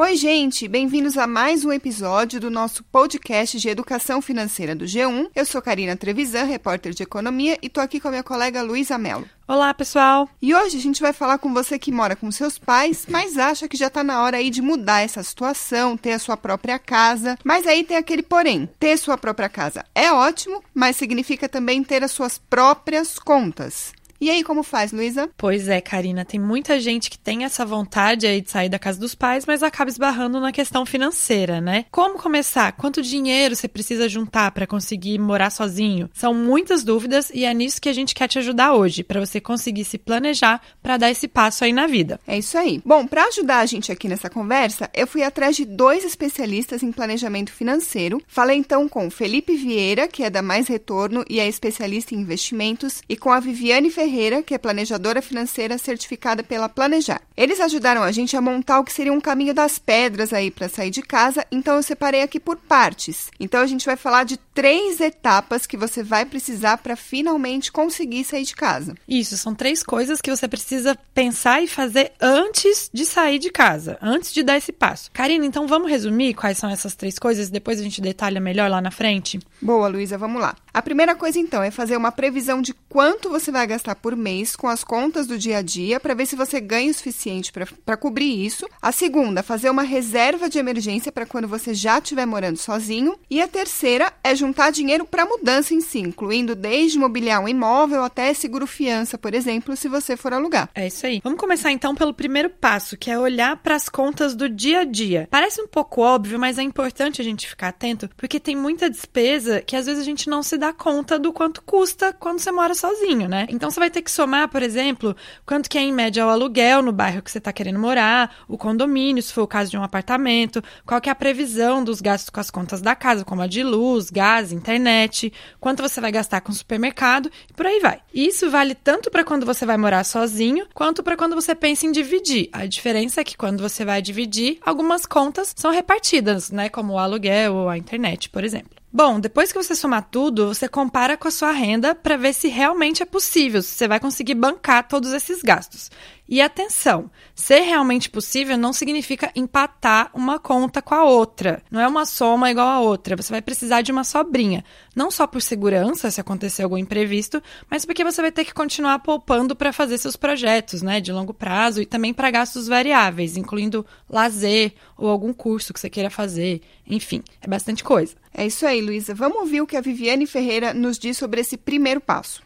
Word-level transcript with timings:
Oi, 0.00 0.14
gente, 0.14 0.68
bem-vindos 0.68 1.18
a 1.18 1.26
mais 1.26 1.64
um 1.64 1.72
episódio 1.72 2.38
do 2.38 2.48
nosso 2.48 2.84
podcast 2.84 3.58
de 3.58 3.68
educação 3.68 4.22
financeira 4.22 4.72
do 4.72 4.84
G1. 4.84 5.28
Eu 5.34 5.44
sou 5.44 5.60
Karina 5.60 5.96
Trevisan, 5.96 6.44
repórter 6.44 6.92
de 6.92 7.02
economia, 7.02 7.58
e 7.60 7.68
tô 7.68 7.80
aqui 7.80 7.98
com 7.98 8.06
a 8.06 8.12
minha 8.12 8.22
colega 8.22 8.62
Luísa 8.62 8.96
Mello. 8.96 9.28
Olá, 9.48 9.74
pessoal! 9.74 10.28
E 10.40 10.54
hoje 10.54 10.76
a 10.76 10.80
gente 10.80 11.00
vai 11.00 11.12
falar 11.12 11.38
com 11.38 11.52
você 11.52 11.80
que 11.80 11.90
mora 11.90 12.14
com 12.14 12.30
seus 12.30 12.58
pais, 12.58 13.06
mas 13.08 13.36
acha 13.36 13.66
que 13.66 13.76
já 13.76 13.90
tá 13.90 14.04
na 14.04 14.22
hora 14.22 14.36
aí 14.36 14.50
de 14.50 14.62
mudar 14.62 15.00
essa 15.00 15.20
situação, 15.20 15.96
ter 15.96 16.12
a 16.12 16.18
sua 16.20 16.36
própria 16.36 16.78
casa. 16.78 17.36
Mas 17.42 17.66
aí 17.66 17.82
tem 17.82 17.96
aquele 17.96 18.22
porém: 18.22 18.68
ter 18.78 18.96
sua 18.98 19.18
própria 19.18 19.48
casa 19.48 19.84
é 19.96 20.12
ótimo, 20.12 20.62
mas 20.72 20.94
significa 20.94 21.48
também 21.48 21.82
ter 21.82 22.04
as 22.04 22.12
suas 22.12 22.38
próprias 22.38 23.18
contas. 23.18 23.92
E 24.20 24.30
aí, 24.30 24.42
como 24.42 24.64
faz, 24.64 24.90
Luísa? 24.90 25.30
Pois 25.36 25.68
é, 25.68 25.80
Karina, 25.80 26.24
tem 26.24 26.40
muita 26.40 26.80
gente 26.80 27.08
que 27.08 27.16
tem 27.16 27.44
essa 27.44 27.64
vontade 27.64 28.26
aí 28.26 28.40
de 28.40 28.50
sair 28.50 28.68
da 28.68 28.78
casa 28.78 28.98
dos 28.98 29.14
pais, 29.14 29.46
mas 29.46 29.62
acaba 29.62 29.88
esbarrando 29.88 30.40
na 30.40 30.50
questão 30.50 30.84
financeira, 30.84 31.60
né? 31.60 31.84
Como 31.88 32.18
começar? 32.18 32.72
Quanto 32.72 33.00
dinheiro 33.00 33.54
você 33.54 33.68
precisa 33.68 34.08
juntar 34.08 34.50
para 34.50 34.66
conseguir 34.66 35.20
morar 35.20 35.50
sozinho? 35.50 36.10
São 36.12 36.34
muitas 36.34 36.82
dúvidas 36.82 37.30
e 37.32 37.44
é 37.44 37.54
nisso 37.54 37.80
que 37.80 37.88
a 37.88 37.92
gente 37.92 38.12
quer 38.12 38.26
te 38.26 38.40
ajudar 38.40 38.74
hoje, 38.74 39.04
para 39.04 39.24
você 39.24 39.40
conseguir 39.40 39.84
se 39.84 39.96
planejar 39.96 40.60
para 40.82 40.96
dar 40.96 41.12
esse 41.12 41.28
passo 41.28 41.62
aí 41.62 41.72
na 41.72 41.86
vida. 41.86 42.18
É 42.26 42.36
isso 42.36 42.58
aí. 42.58 42.82
Bom, 42.84 43.06
para 43.06 43.26
ajudar 43.26 43.60
a 43.60 43.66
gente 43.66 43.92
aqui 43.92 44.08
nessa 44.08 44.28
conversa, 44.28 44.90
eu 44.92 45.06
fui 45.06 45.22
atrás 45.22 45.54
de 45.54 45.64
dois 45.64 46.04
especialistas 46.04 46.82
em 46.82 46.90
planejamento 46.90 47.52
financeiro. 47.52 48.20
Falei 48.26 48.56
então 48.56 48.88
com 48.88 49.08
Felipe 49.10 49.54
Vieira, 49.54 50.08
que 50.08 50.24
é 50.24 50.30
da 50.30 50.42
Mais 50.42 50.66
Retorno 50.66 51.24
e 51.30 51.38
é 51.38 51.46
especialista 51.46 52.16
em 52.16 52.18
investimentos, 52.18 53.00
e 53.08 53.16
com 53.16 53.30
a 53.30 53.38
Viviane 53.38 53.90
Ferreira 53.90 54.07
Ferreira, 54.08 54.42
que 54.42 54.54
é 54.54 54.58
planejadora 54.58 55.20
financeira 55.20 55.76
certificada 55.76 56.42
pela 56.42 56.66
Planejar. 56.66 57.20
Eles 57.36 57.60
ajudaram 57.60 58.02
a 58.02 58.10
gente 58.10 58.34
a 58.34 58.40
montar 58.40 58.80
o 58.80 58.84
que 58.84 58.92
seria 58.92 59.12
um 59.12 59.20
caminho 59.20 59.52
das 59.52 59.78
pedras 59.78 60.32
aí 60.32 60.50
para 60.50 60.68
sair 60.68 60.88
de 60.88 61.02
casa, 61.02 61.46
então 61.52 61.76
eu 61.76 61.82
separei 61.82 62.22
aqui 62.22 62.40
por 62.40 62.56
partes. 62.56 63.30
Então 63.38 63.60
a 63.60 63.66
gente 63.66 63.84
vai 63.84 63.96
falar 63.96 64.24
de 64.24 64.38
três 64.38 64.98
etapas 64.98 65.66
que 65.66 65.76
você 65.76 66.02
vai 66.02 66.24
precisar 66.24 66.78
para 66.78 66.96
finalmente 66.96 67.70
conseguir 67.70 68.24
sair 68.24 68.44
de 68.44 68.56
casa. 68.56 68.94
Isso, 69.06 69.36
são 69.36 69.54
três 69.54 69.82
coisas 69.82 70.22
que 70.22 70.30
você 70.30 70.48
precisa 70.48 70.98
pensar 71.12 71.62
e 71.62 71.68
fazer 71.68 72.12
antes 72.18 72.88
de 72.92 73.04
sair 73.04 73.38
de 73.38 73.50
casa, 73.50 73.98
antes 74.00 74.32
de 74.32 74.42
dar 74.42 74.56
esse 74.56 74.72
passo. 74.72 75.10
Karina, 75.12 75.44
então 75.44 75.66
vamos 75.66 75.90
resumir 75.90 76.32
quais 76.32 76.56
são 76.56 76.70
essas 76.70 76.94
três 76.94 77.18
coisas, 77.18 77.50
depois 77.50 77.78
a 77.78 77.82
gente 77.82 78.00
detalha 78.00 78.40
melhor 78.40 78.70
lá 78.70 78.80
na 78.80 78.90
frente? 78.90 79.38
Boa, 79.60 79.86
Luísa, 79.86 80.16
vamos 80.16 80.40
lá. 80.40 80.56
A 80.72 80.80
primeira 80.80 81.14
coisa 81.14 81.38
então 81.38 81.62
é 81.62 81.70
fazer 81.70 81.96
uma 81.96 82.10
previsão 82.10 82.62
de 82.62 82.72
quanto 82.88 83.28
você 83.28 83.52
vai 83.52 83.66
gastar 83.66 83.97
por 83.98 84.16
mês 84.16 84.56
com 84.56 84.68
as 84.68 84.82
contas 84.82 85.26
do 85.26 85.38
dia 85.38 85.58
a 85.58 85.62
dia 85.62 86.00
para 86.00 86.14
ver 86.14 86.26
se 86.26 86.36
você 86.36 86.60
ganha 86.60 86.90
o 86.90 86.94
suficiente 86.94 87.52
para 87.52 87.96
cobrir 87.96 88.44
isso. 88.44 88.66
A 88.80 88.92
segunda, 88.92 89.42
fazer 89.42 89.70
uma 89.70 89.82
reserva 89.82 90.48
de 90.48 90.58
emergência 90.58 91.12
para 91.12 91.26
quando 91.26 91.48
você 91.48 91.74
já 91.74 91.98
estiver 91.98 92.26
morando 92.26 92.56
sozinho. 92.56 93.18
E 93.30 93.40
a 93.40 93.48
terceira 93.48 94.12
é 94.22 94.34
juntar 94.34 94.70
dinheiro 94.70 95.04
para 95.04 95.26
mudança 95.26 95.74
em 95.74 95.80
si, 95.80 96.00
incluindo 96.00 96.54
desde 96.54 96.98
mobiliar 96.98 97.42
um 97.42 97.48
imóvel 97.48 98.02
até 98.02 98.32
seguro 98.34 98.66
fiança, 98.66 99.18
por 99.18 99.34
exemplo, 99.34 99.76
se 99.76 99.88
você 99.88 100.16
for 100.16 100.32
alugar. 100.32 100.68
É 100.74 100.86
isso 100.86 101.06
aí. 101.06 101.20
Vamos 101.22 101.38
começar 101.38 101.70
então 101.72 101.94
pelo 101.94 102.14
primeiro 102.14 102.50
passo, 102.50 102.96
que 102.96 103.10
é 103.10 103.18
olhar 103.18 103.56
para 103.56 103.74
as 103.74 103.88
contas 103.88 104.34
do 104.34 104.48
dia 104.48 104.80
a 104.80 104.84
dia. 104.84 105.28
Parece 105.30 105.60
um 105.60 105.66
pouco 105.66 106.00
óbvio, 106.00 106.38
mas 106.38 106.58
é 106.58 106.62
importante 106.62 107.20
a 107.20 107.24
gente 107.24 107.48
ficar 107.48 107.68
atento, 107.68 108.08
porque 108.16 108.40
tem 108.40 108.56
muita 108.56 108.90
despesa 108.90 109.60
que 109.60 109.76
às 109.76 109.86
vezes 109.86 110.00
a 110.00 110.04
gente 110.04 110.28
não 110.28 110.42
se 110.42 110.56
dá 110.56 110.72
conta 110.72 111.18
do 111.18 111.32
quanto 111.32 111.62
custa 111.62 112.12
quando 112.12 112.38
você 112.38 112.50
mora 112.52 112.74
sozinho, 112.74 113.28
né? 113.28 113.46
Então 113.48 113.70
você 113.70 113.80
vai 113.80 113.87
ter 113.90 114.02
que 114.02 114.10
somar, 114.10 114.48
por 114.48 114.62
exemplo, 114.62 115.16
quanto 115.44 115.68
que 115.68 115.78
é 115.78 115.80
em 115.80 115.92
média 115.92 116.26
o 116.26 116.28
aluguel 116.28 116.82
no 116.82 116.92
bairro 116.92 117.22
que 117.22 117.30
você 117.30 117.38
está 117.38 117.52
querendo 117.52 117.78
morar, 117.78 118.36
o 118.46 118.58
condomínio, 118.58 119.22
se 119.22 119.32
for 119.32 119.42
o 119.42 119.46
caso 119.46 119.70
de 119.70 119.76
um 119.76 119.82
apartamento, 119.82 120.62
qual 120.86 121.00
que 121.00 121.08
é 121.08 121.12
a 121.12 121.14
previsão 121.14 121.82
dos 121.82 122.00
gastos 122.00 122.30
com 122.30 122.40
as 122.40 122.50
contas 122.50 122.80
da 122.80 122.94
casa, 122.94 123.24
como 123.24 123.42
a 123.42 123.46
de 123.46 123.62
luz, 123.62 124.10
gás, 124.10 124.52
internet, 124.52 125.32
quanto 125.60 125.82
você 125.82 126.00
vai 126.00 126.12
gastar 126.12 126.40
com 126.40 126.52
o 126.52 126.54
supermercado 126.54 127.30
e 127.48 127.52
por 127.52 127.66
aí 127.66 127.80
vai. 127.80 128.00
Isso 128.12 128.50
vale 128.50 128.74
tanto 128.74 129.10
para 129.10 129.24
quando 129.24 129.46
você 129.46 129.66
vai 129.66 129.76
morar 129.76 130.04
sozinho, 130.04 130.66
quanto 130.74 131.02
para 131.02 131.16
quando 131.16 131.34
você 131.34 131.54
pensa 131.54 131.86
em 131.86 131.92
dividir. 131.92 132.48
A 132.52 132.66
diferença 132.66 133.20
é 133.20 133.24
que 133.24 133.36
quando 133.36 133.60
você 133.60 133.84
vai 133.84 134.00
dividir, 134.00 134.58
algumas 134.64 135.06
contas 135.06 135.54
são 135.56 135.70
repartidas, 135.70 136.50
né, 136.50 136.68
como 136.68 136.94
o 136.94 136.98
aluguel 136.98 137.54
ou 137.54 137.68
a 137.68 137.78
internet, 137.78 138.28
por 138.30 138.44
exemplo. 138.44 138.77
Bom, 138.98 139.20
depois 139.20 139.52
que 139.52 139.62
você 139.62 139.76
somar 139.76 140.08
tudo, 140.10 140.48
você 140.48 140.66
compara 140.66 141.16
com 141.16 141.28
a 141.28 141.30
sua 141.30 141.52
renda 141.52 141.94
para 141.94 142.16
ver 142.16 142.32
se 142.32 142.48
realmente 142.48 143.00
é 143.00 143.06
possível, 143.06 143.62
se 143.62 143.68
você 143.68 143.86
vai 143.86 144.00
conseguir 144.00 144.34
bancar 144.34 144.88
todos 144.88 145.12
esses 145.12 145.40
gastos. 145.40 145.88
E 146.28 146.42
atenção, 146.42 147.10
ser 147.34 147.60
realmente 147.60 148.10
possível 148.10 148.58
não 148.58 148.70
significa 148.70 149.30
empatar 149.34 150.10
uma 150.12 150.38
conta 150.38 150.82
com 150.82 150.94
a 150.94 151.02
outra. 151.02 151.62
Não 151.70 151.80
é 151.80 151.88
uma 151.88 152.04
soma 152.04 152.50
igual 152.50 152.68
a 152.68 152.80
outra. 152.80 153.16
Você 153.16 153.32
vai 153.32 153.40
precisar 153.40 153.80
de 153.80 153.90
uma 153.90 154.04
sobrinha. 154.04 154.62
Não 154.94 155.10
só 155.10 155.26
por 155.26 155.40
segurança, 155.40 156.10
se 156.10 156.20
acontecer 156.20 156.64
algum 156.64 156.76
imprevisto, 156.76 157.42
mas 157.70 157.86
porque 157.86 158.04
você 158.04 158.20
vai 158.20 158.30
ter 158.30 158.44
que 158.44 158.52
continuar 158.52 158.98
poupando 158.98 159.56
para 159.56 159.72
fazer 159.72 159.96
seus 159.96 160.16
projetos, 160.16 160.82
né, 160.82 161.00
de 161.00 161.10
longo 161.10 161.32
prazo 161.32 161.80
e 161.80 161.86
também 161.86 162.12
para 162.12 162.30
gastos 162.30 162.68
variáveis, 162.68 163.38
incluindo 163.38 163.86
lazer 164.06 164.74
ou 164.98 165.08
algum 165.08 165.32
curso 165.32 165.72
que 165.72 165.80
você 165.80 165.88
queira 165.88 166.10
fazer. 166.10 166.60
Enfim, 166.86 167.22
é 167.40 167.48
bastante 167.48 167.82
coisa. 167.82 168.14
É 168.34 168.44
isso 168.44 168.66
aí, 168.66 168.82
Luísa. 168.82 169.14
Vamos 169.14 169.38
ouvir 169.38 169.62
o 169.62 169.66
que 169.66 169.78
a 169.78 169.80
Viviane 169.80 170.26
Ferreira 170.26 170.74
nos 170.74 170.98
diz 170.98 171.16
sobre 171.16 171.40
esse 171.40 171.56
primeiro 171.56 172.02
passo. 172.02 172.42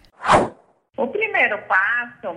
O 0.96 1.08
primeiro 1.08 1.58
passo 1.66 2.36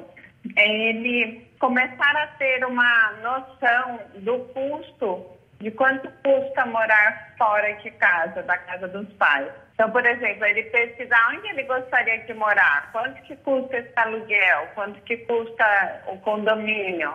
ele 0.58 1.48
começar 1.60 2.16
a 2.16 2.28
ter 2.38 2.66
uma 2.66 3.12
noção 3.24 4.00
do 4.16 4.40
custo, 4.54 5.26
de 5.60 5.72
quanto 5.72 6.10
custa 6.24 6.66
morar 6.66 7.34
fora 7.38 7.74
de 7.76 7.90
casa, 7.92 8.44
da 8.44 8.58
casa 8.58 8.88
dos 8.88 9.12
pais. 9.14 9.52
Então, 9.74 9.92
por 9.92 10.06
exemplo, 10.06 10.46
ele 10.46 10.64
pesquisar 10.64 11.34
onde 11.34 11.48
ele 11.48 11.64
gostaria 11.64 12.20
de 12.20 12.34
morar, 12.34 12.92
quanto 12.92 13.22
que 13.24 13.36
custa 13.38 13.78
esse 13.78 13.92
aluguel, 13.96 14.68
quanto 14.74 15.02
que 15.02 15.18
custa 15.18 16.02
o 16.08 16.18
condomínio, 16.20 17.14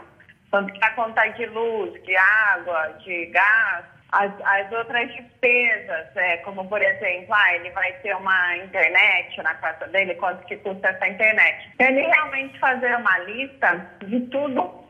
quanto 0.50 0.72
que 0.72 0.84
a 0.84 0.90
conta 0.90 1.26
de 1.28 1.46
luz, 1.46 2.02
de 2.02 2.16
água, 2.16 2.94
de 2.98 3.26
gás, 3.26 3.84
as, 4.12 4.32
as 4.42 4.72
outras 4.72 5.08
despesas, 5.12 6.16
é, 6.16 6.38
como 6.38 6.66
por 6.68 6.82
exemplo, 6.82 7.32
ah, 7.34 7.54
ele 7.54 7.70
vai 7.70 7.92
ter 7.94 8.14
uma 8.16 8.56
internet 8.58 9.42
na 9.42 9.54
casa 9.54 9.86
dele, 9.88 10.14
quanto 10.16 10.44
que 10.46 10.56
custa 10.58 10.88
essa 10.88 11.08
internet. 11.08 11.70
Ele 11.78 12.00
realmente 12.00 12.58
fazer 12.58 12.96
uma 12.96 13.18
lista 13.20 13.86
de 14.04 14.20
tudo 14.26 14.80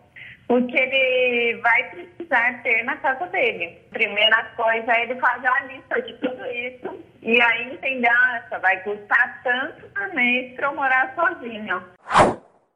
o 0.51 0.67
que 0.67 0.77
ele 0.77 1.61
vai 1.61 1.91
precisar 1.91 2.61
ter 2.65 2.85
na 2.85 2.97
casa 2.97 3.25
dele. 3.29 3.79
Primeira 3.91 4.43
coisa 4.57 4.93
é 4.93 5.03
ele 5.05 5.21
fazer 5.21 5.49
uma 5.49 5.61
lista 5.61 6.03
de 6.03 6.13
tudo 6.15 6.45
isso 6.47 7.05
e 7.23 7.41
aí 7.41 7.73
entender, 7.73 8.09
ah, 8.09 8.59
vai 8.61 8.81
custar 8.83 9.41
tanto 9.45 9.87
por 9.91 10.13
mês 10.15 10.55
para 10.57 10.67
eu 10.67 10.75
morar 10.75 11.15
sozinho. 11.15 11.83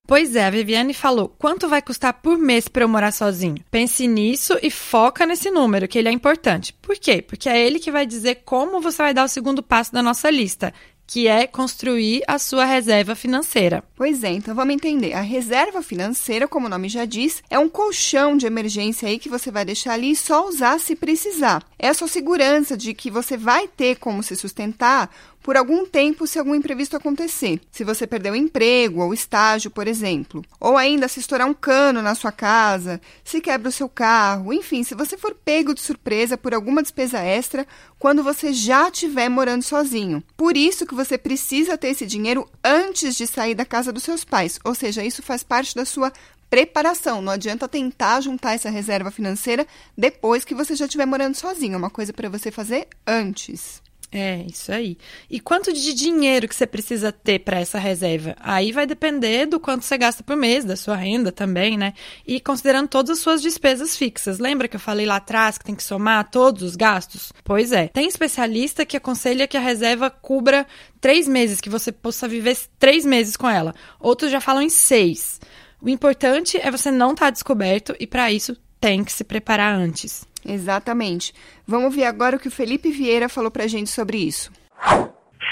Pois 0.07 0.37
é, 0.37 0.45
a 0.45 0.51
Viviane 0.51 0.93
falou: 0.93 1.35
quanto 1.39 1.69
vai 1.69 1.81
custar 1.81 2.13
por 2.15 2.37
mês 2.37 2.69
para 2.69 2.85
eu 2.85 2.89
morar 2.89 3.11
sozinho? 3.11 3.65
Pense 3.71 4.07
nisso 4.07 4.59
e 4.63 4.71
foca 4.71 5.25
nesse 5.25 5.51
número, 5.51 5.89
que 5.89 5.99
ele 5.99 6.09
é 6.09 6.13
importante. 6.13 6.75
Por 6.75 6.97
quê? 6.97 7.23
Porque 7.23 7.49
é 7.49 7.67
ele 7.67 7.79
que 7.79 7.91
vai 7.91 8.05
dizer 8.05 8.43
como 8.45 8.81
você 8.81 8.99
vai 8.99 9.15
dar 9.15 9.25
o 9.25 9.29
segundo 9.29 9.63
passo 9.63 9.93
da 9.93 10.03
nossa 10.03 10.31
lista 10.31 10.75
que 11.07 11.29
é 11.29 11.47
construir 11.47 12.23
a 12.27 12.39
sua 12.39 12.65
reserva 12.65 13.15
financeira. 13.15 13.85
Pois 13.95 14.25
é, 14.25 14.31
então 14.31 14.55
vamos 14.55 14.75
entender. 14.75 15.13
A 15.13 15.21
reserva 15.21 15.83
financeira, 15.83 16.49
como 16.49 16.67
o 16.67 16.71
nome 16.71 16.89
já 16.89 17.05
diz, 17.05 17.43
é 17.51 17.59
um 17.59 17.69
colchão 17.69 18.37
de 18.37 18.47
emergência 18.47 19.09
aí 19.09 19.19
que 19.19 19.29
você 19.29 19.51
vai 19.51 19.65
deixar 19.65 19.93
ali 19.93 20.13
e 20.13 20.17
só 20.17 20.49
usar 20.49 20.81
se 20.81 20.97
precisar. 20.97 21.63
É 21.79 21.89
a 21.89 21.95
sua 21.95 22.09
segurança 22.09 22.77
de 22.77 22.95
que 22.95 23.11
você 23.11 23.37
vai 23.37 23.69
ter 23.69 23.97
como 23.97 24.23
se 24.23 24.35
sustentar 24.35 25.15
por 25.45 25.59
algum 25.59 25.85
tempo 25.85 26.27
se 26.27 26.39
algum 26.39 26.55
imprevisto 26.55 26.97
acontecer. 26.97 27.61
Se 27.71 27.85
você 27.85 28.07
perder 28.07 28.33
o 28.33 28.37
emprego 28.37 29.03
ou 29.03 29.13
estágio, 29.13 29.71
por 29.71 29.87
exemplo. 29.87 30.43
Ou 30.59 30.79
ainda 30.79 31.07
se 31.07 31.21
estourar 31.21 31.47
um 31.47 31.53
cano 31.53 32.01
na 32.01 32.15
sua 32.15 32.33
casa, 32.33 32.99
se 33.23 33.43
quebra 33.43 33.69
o 33.69 33.73
seu 33.73 33.87
carro, 33.87 34.55
enfim, 34.55 34.83
se 34.83 34.95
você 34.95 35.19
for 35.19 35.35
pego 35.35 35.75
de 35.75 35.83
surpresa 35.83 36.39
por 36.39 36.55
alguma 36.55 36.81
despesa 36.81 37.19
extra 37.19 37.67
quando 37.99 38.23
você 38.23 38.55
já 38.55 38.89
estiver 38.89 39.29
morando 39.29 39.63
sozinho. 39.63 40.25
Por 40.35 40.57
isso 40.57 40.87
que 40.87 40.95
você 40.95 41.19
precisa 41.19 41.77
ter 41.77 41.89
esse 41.89 42.07
dinheiro 42.07 42.49
antes 42.65 43.15
de 43.15 43.27
sair 43.27 43.55
da 43.55 43.67
casa 43.67 43.93
dos 43.93 44.03
seus 44.03 44.25
pais. 44.25 44.59
Ou 44.65 44.75
seja, 44.75 45.05
isso 45.05 45.23
faz 45.23 45.43
parte 45.43 45.75
da 45.75 45.85
sua 45.85 46.11
preparação. 46.49 47.21
Não 47.21 47.33
adianta 47.35 47.69
tentar 47.69 48.23
juntar 48.23 48.55
essa 48.55 48.71
reserva 48.71 49.11
financeira 49.11 49.67
depois 49.95 50.43
que 50.43 50.55
você 50.55 50.75
já 50.75 50.87
estiver 50.87 51.05
morando 51.05 51.35
sozinho. 51.35 51.75
É 51.75 51.77
uma 51.77 51.91
coisa 51.91 52.15
para 52.15 52.31
você 52.31 52.51
fazer 52.51 52.89
antes. 53.07 53.84
É, 54.17 54.45
isso 54.49 54.71
aí. 54.71 54.97
E 55.29 55.41
quanto 55.41 55.73
de 55.73 55.93
dinheiro 55.93 56.47
que 56.47 56.55
você 56.55 56.69
precisa 56.69 57.11
ter 57.11 57.41
para 57.41 57.59
essa 57.59 57.81
reserva? 57.81 58.37
Aí 58.39 58.71
vai 58.71 58.87
depender 58.87 59.45
do 59.45 59.59
quanto 59.59 59.85
você 59.85 59.99
gasta 59.99 60.23
por 60.23 60.37
mês, 60.37 60.65
da 60.65 60.77
sua 60.77 60.95
renda 60.95 61.33
também, 61.33 61.77
né? 61.77 61.95
E 62.25 62.39
considerando 62.39 62.87
todas 62.87 63.19
as 63.19 63.19
suas 63.19 63.43
despesas 63.43 63.97
fixas. 63.97 64.39
Lembra 64.39 64.69
que 64.69 64.77
eu 64.77 64.81
falei 64.81 65.05
lá 65.05 65.17
atrás 65.17 65.59
que 65.59 65.65
tem 65.65 65.75
que 65.75 65.83
somar 65.83 66.31
todos 66.31 66.63
os 66.63 66.77
gastos? 66.77 67.33
Pois 67.43 67.73
é. 67.73 67.89
Tem 67.89 68.07
especialista 68.07 68.87
que 68.87 68.97
aconselha 68.97 69.49
que 69.49 69.57
a 69.57 69.61
reserva 69.61 70.09
cubra 70.09 70.65
três 71.01 71.27
meses, 71.27 71.61
que 71.61 71.69
você 71.69 71.91
possa 71.91 72.29
viver 72.29 72.57
três 72.79 73.05
meses 73.05 73.37
com 73.37 73.51
ela. 73.51 73.75
Outros 73.99 74.31
já 74.31 74.41
falam 74.41 74.63
em 74.63 74.69
seis. 74.69 75.41
O 75.83 75.89
importante 75.89 76.57
é 76.57 76.71
você 76.71 76.91
não 76.91 77.15
estar 77.15 77.27
tá 77.27 77.31
descoberto 77.31 77.97
e, 77.99 78.07
para 78.07 78.31
isso, 78.31 78.57
tem 78.85 79.03
que 79.03 79.13
se 79.13 79.25
preparar 79.25 79.75
antes. 79.75 80.29
Exatamente. 80.47 81.33
Vamos 81.67 81.97
ver 81.97 82.05
agora 82.05 82.37
o 82.37 82.39
que 82.39 82.49
o 82.49 82.51
Felipe 82.51 82.91
Vieira 82.91 83.31
falou 83.31 83.51
para 83.51 83.65
a 83.65 83.67
gente 83.67 83.89
sobre 83.89 84.19
isso. 84.19 84.53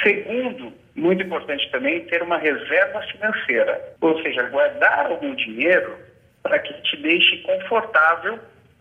Segundo, 0.02 0.70
muito 0.94 1.23
importante 1.23 1.67
também 1.70 2.05
ter 2.08 2.23
uma 2.23 2.37
reserva 2.37 3.00
financeira, 3.11 3.94
ou 4.02 4.20
seja, 4.23 4.43
guardar 4.50 5.06
algum 5.06 5.34
dinheiro 5.34 5.96
para 6.43 6.58
que 6.58 6.75
te 6.82 6.99
deixe 6.99 7.38
confortável 7.38 8.38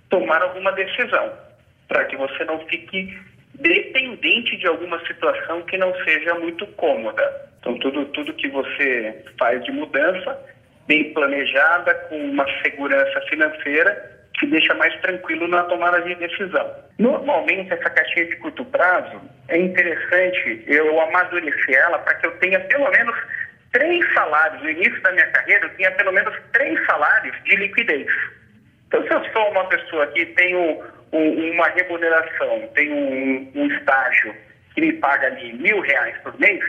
tomar 0.09 0.41
alguma 0.41 0.73
decisão, 0.73 1.31
para 1.87 2.03
que 2.03 2.17
você 2.17 2.43
não 2.43 2.59
fique 2.67 3.17
dependente 3.53 4.57
de 4.57 4.67
alguma 4.67 4.99
situação 5.07 5.61
que 5.61 5.77
não 5.77 5.93
seja 6.03 6.33
muito 6.35 6.67
cômoda. 6.75 7.23
Então, 7.61 7.79
tudo, 7.79 8.03
tudo 8.07 8.33
que 8.33 8.49
você 8.49 9.23
faz 9.39 9.63
de 9.63 9.71
mudança, 9.71 10.37
bem 10.87 11.13
planejada, 11.13 11.93
com 12.09 12.17
uma 12.17 12.45
segurança 12.61 13.21
financeira, 13.29 14.19
te 14.41 14.47
deixa 14.47 14.73
mais 14.73 14.93
tranquilo 15.01 15.47
na 15.47 15.63
tomada 15.63 16.01
de 16.01 16.15
decisão. 16.15 16.75
Normalmente, 16.97 17.71
essa 17.71 17.89
caixinha 17.91 18.25
de 18.25 18.35
curto 18.37 18.65
prazo, 18.65 19.21
é 19.47 19.57
interessante 19.57 20.63
eu 20.65 20.99
amadurecer 20.99 21.75
ela 21.75 21.99
para 21.99 22.15
que 22.15 22.25
eu 22.25 22.31
tenha 22.39 22.59
pelo 22.61 22.89
menos 22.89 23.15
três 23.71 24.13
salários. 24.13 24.61
No 24.63 24.69
início 24.71 24.99
da 25.01 25.11
minha 25.11 25.27
carreira, 25.27 25.65
eu 25.65 25.75
tinha 25.75 25.91
pelo 25.91 26.11
menos 26.11 26.35
três 26.53 26.85
salários 26.87 27.35
de 27.43 27.55
liquidez. 27.55 28.07
Então, 28.87 29.03
se 29.03 29.13
eu 29.13 29.23
sou 29.31 29.51
uma 29.51 29.65
pessoa 29.69 30.07
que 30.07 30.25
tem 30.25 30.55
um, 30.55 30.83
um, 31.13 31.51
uma 31.51 31.67
remuneração, 31.69 32.67
tem 32.73 32.91
um, 32.91 33.51
um 33.55 33.67
estágio 33.67 34.35
que 34.73 34.81
me 34.81 34.93
paga 34.93 35.27
ali 35.27 35.53
mil 35.53 35.79
reais 35.81 36.17
por 36.23 36.37
mês, 36.39 36.63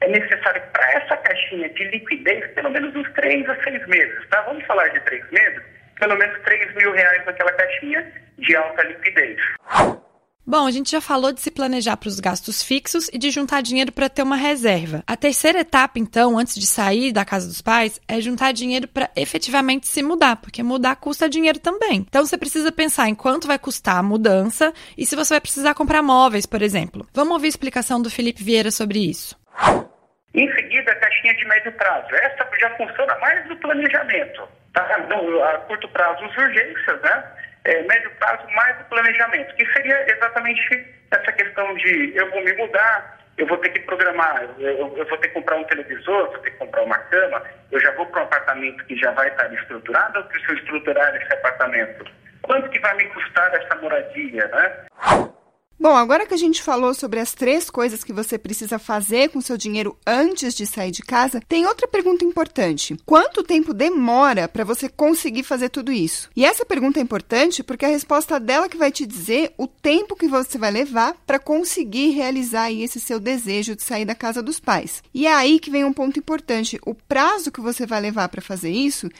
é 0.00 0.08
necessário 0.08 0.60
para 0.72 0.92
essa 0.94 1.16
caixinha 1.18 1.68
de 1.68 1.84
liquidez 1.84 2.44
pelo 2.54 2.70
menos 2.70 2.94
uns 2.96 3.10
três 3.12 3.48
a 3.48 3.54
seis 3.62 3.86
meses, 3.86 4.28
tá? 4.28 4.40
Vamos 4.42 4.64
falar 4.66 4.88
de 4.88 4.98
três 5.00 5.24
meses, 5.30 5.62
pelo 6.02 6.18
menos 6.18 6.36
três 6.42 6.74
mil 6.74 6.92
reais 6.92 7.24
naquela 7.24 7.52
caixinha 7.52 8.12
de 8.38 8.56
alta 8.56 8.82
liquidez. 8.82 9.38
Bom, 10.44 10.66
a 10.66 10.70
gente 10.72 10.90
já 10.90 11.00
falou 11.00 11.32
de 11.32 11.40
se 11.40 11.48
planejar 11.48 11.96
para 11.96 12.08
os 12.08 12.18
gastos 12.18 12.60
fixos 12.60 13.08
e 13.12 13.18
de 13.18 13.30
juntar 13.30 13.62
dinheiro 13.62 13.92
para 13.92 14.08
ter 14.08 14.24
uma 14.24 14.34
reserva. 14.34 15.04
A 15.06 15.16
terceira 15.16 15.60
etapa, 15.60 16.00
então, 16.00 16.36
antes 16.36 16.56
de 16.56 16.66
sair 16.66 17.12
da 17.12 17.24
casa 17.24 17.46
dos 17.46 17.62
pais, 17.62 18.00
é 18.08 18.20
juntar 18.20 18.50
dinheiro 18.50 18.88
para 18.88 19.08
efetivamente 19.14 19.86
se 19.86 20.02
mudar, 20.02 20.34
porque 20.34 20.60
mudar 20.60 20.96
custa 20.96 21.28
dinheiro 21.28 21.60
também. 21.60 22.04
Então 22.08 22.26
você 22.26 22.36
precisa 22.36 22.72
pensar 22.72 23.08
em 23.08 23.14
quanto 23.14 23.46
vai 23.46 23.56
custar 23.56 23.98
a 23.98 24.02
mudança 24.02 24.74
e 24.98 25.06
se 25.06 25.14
você 25.14 25.34
vai 25.34 25.40
precisar 25.40 25.72
comprar 25.74 26.02
móveis, 26.02 26.46
por 26.46 26.62
exemplo. 26.62 27.06
Vamos 27.14 27.34
ouvir 27.34 27.46
a 27.46 27.50
explicação 27.50 28.02
do 28.02 28.10
Felipe 28.10 28.42
Vieira 28.42 28.72
sobre 28.72 28.98
isso. 29.08 29.38
Em 30.34 30.52
seguida, 30.52 30.90
a 30.90 30.96
caixinha 30.96 31.34
de 31.34 31.46
médio 31.46 31.72
prazo. 31.74 32.12
Essa 32.16 32.48
já 32.58 32.76
funciona 32.76 33.16
mais 33.20 33.48
no 33.48 33.56
planejamento. 33.58 34.48
Tá? 34.72 34.98
No, 35.08 35.44
a 35.44 35.58
curto 35.58 35.88
prazo, 35.90 36.24
as 36.24 36.36
urgências, 36.36 37.00
né? 37.02 37.24
é, 37.64 37.82
médio 37.82 38.10
prazo 38.18 38.46
mais 38.54 38.80
o 38.80 38.84
planejamento, 38.84 39.54
que 39.54 39.66
seria 39.72 40.10
exatamente 40.10 40.86
essa 41.10 41.32
questão 41.32 41.74
de 41.74 42.12
eu 42.16 42.30
vou 42.30 42.44
me 42.44 42.52
mudar, 42.54 43.18
eu 43.38 43.46
vou 43.46 43.56
ter 43.58 43.70
que 43.70 43.80
programar, 43.80 44.44
eu, 44.58 44.96
eu, 44.96 45.06
vou 45.06 45.18
ter 45.18 45.28
que 45.28 45.34
comprar 45.34 45.56
um 45.56 45.64
televisor, 45.64 46.30
vou 46.30 46.38
ter 46.38 46.50
que 46.50 46.58
comprar 46.58 46.82
uma 46.82 46.98
cama, 46.98 47.42
eu 47.70 47.80
já 47.80 47.90
vou 47.92 48.06
para 48.06 48.20
um 48.20 48.24
apartamento 48.24 48.84
que 48.84 48.96
já 48.96 49.10
vai 49.12 49.28
estar 49.28 49.52
estruturado 49.54 50.18
ou 50.18 50.24
preciso 50.26 50.54
estruturar 50.54 51.14
esse 51.16 51.32
apartamento? 51.32 52.04
Quanto 52.42 52.68
que 52.70 52.80
vai 52.80 52.96
me 52.96 53.04
custar 53.06 53.54
essa 53.54 53.74
moradia, 53.76 54.46
né? 54.48 54.76
Bom, 55.82 55.96
agora 55.96 56.24
que 56.24 56.32
a 56.32 56.36
gente 56.36 56.62
falou 56.62 56.94
sobre 56.94 57.18
as 57.18 57.34
três 57.34 57.68
coisas 57.68 58.04
que 58.04 58.12
você 58.12 58.38
precisa 58.38 58.78
fazer 58.78 59.30
com 59.30 59.40
seu 59.40 59.56
dinheiro 59.56 59.98
antes 60.06 60.54
de 60.54 60.64
sair 60.64 60.92
de 60.92 61.02
casa, 61.02 61.42
tem 61.48 61.66
outra 61.66 61.88
pergunta 61.88 62.24
importante. 62.24 62.96
Quanto 63.04 63.42
tempo 63.42 63.74
demora 63.74 64.46
para 64.46 64.62
você 64.62 64.88
conseguir 64.88 65.42
fazer 65.42 65.70
tudo 65.70 65.90
isso? 65.90 66.30
E 66.36 66.44
essa 66.44 66.64
pergunta 66.64 67.00
é 67.00 67.02
importante 67.02 67.64
porque 67.64 67.84
a 67.84 67.88
resposta 67.88 68.38
dela 68.38 68.68
que 68.68 68.76
vai 68.76 68.92
te 68.92 69.04
dizer 69.04 69.54
o 69.58 69.66
tempo 69.66 70.14
que 70.14 70.28
você 70.28 70.56
vai 70.56 70.70
levar 70.70 71.16
para 71.26 71.40
conseguir 71.40 72.10
realizar 72.10 72.70
esse 72.70 73.00
seu 73.00 73.18
desejo 73.18 73.74
de 73.74 73.82
sair 73.82 74.04
da 74.04 74.14
casa 74.14 74.40
dos 74.40 74.60
pais. 74.60 75.02
E 75.12 75.26
é 75.26 75.34
aí 75.34 75.58
que 75.58 75.68
vem 75.68 75.84
um 75.84 75.92
ponto 75.92 76.16
importante. 76.16 76.78
O 76.86 76.94
prazo 76.94 77.50
que 77.50 77.60
você 77.60 77.86
vai 77.86 78.00
levar 78.00 78.28
para 78.28 78.40
fazer 78.40 78.70
isso 78.70 79.10